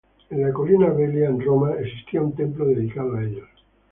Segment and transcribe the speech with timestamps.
[0.31, 3.47] En la colina Velia en Roma existía un templo dedicado a ellos.